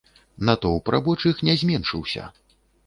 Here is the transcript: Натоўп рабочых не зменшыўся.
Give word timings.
Натоўп 0.49 0.91
рабочых 0.95 1.47
не 1.51 1.57
зменшыўся. 1.65 2.23